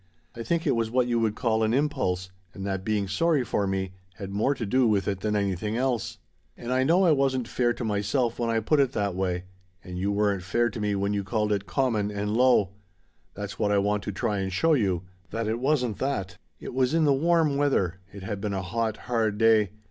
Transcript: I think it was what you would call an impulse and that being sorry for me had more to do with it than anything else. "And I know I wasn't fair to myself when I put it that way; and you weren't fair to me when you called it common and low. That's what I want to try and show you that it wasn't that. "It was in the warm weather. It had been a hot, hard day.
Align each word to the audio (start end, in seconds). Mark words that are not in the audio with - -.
I 0.35 0.41
think 0.41 0.65
it 0.65 0.75
was 0.75 0.89
what 0.89 1.05
you 1.05 1.19
would 1.19 1.35
call 1.35 1.61
an 1.61 1.75
impulse 1.75 2.31
and 2.55 2.65
that 2.65 2.83
being 2.83 3.07
sorry 3.07 3.45
for 3.45 3.67
me 3.67 3.91
had 4.15 4.31
more 4.31 4.55
to 4.55 4.65
do 4.65 4.87
with 4.87 5.07
it 5.07 5.19
than 5.19 5.35
anything 5.35 5.77
else. 5.77 6.17
"And 6.57 6.71
I 6.73 6.83
know 6.83 7.05
I 7.05 7.11
wasn't 7.11 7.47
fair 7.47 7.71
to 7.73 7.83
myself 7.85 8.39
when 8.39 8.49
I 8.49 8.61
put 8.61 8.79
it 8.79 8.93
that 8.93 9.13
way; 9.13 9.43
and 9.83 9.99
you 9.99 10.11
weren't 10.11 10.41
fair 10.41 10.71
to 10.71 10.79
me 10.79 10.95
when 10.95 11.13
you 11.13 11.23
called 11.23 11.51
it 11.51 11.67
common 11.67 12.09
and 12.09 12.35
low. 12.35 12.71
That's 13.35 13.59
what 13.59 13.71
I 13.71 13.77
want 13.77 14.01
to 14.05 14.11
try 14.11 14.39
and 14.39 14.51
show 14.51 14.73
you 14.73 15.03
that 15.29 15.45
it 15.47 15.59
wasn't 15.59 15.99
that. 15.99 16.35
"It 16.59 16.73
was 16.73 16.95
in 16.95 17.03
the 17.05 17.13
warm 17.13 17.55
weather. 17.55 17.99
It 18.11 18.23
had 18.23 18.41
been 18.41 18.53
a 18.55 18.63
hot, 18.63 18.97
hard 19.05 19.37
day. 19.37 19.69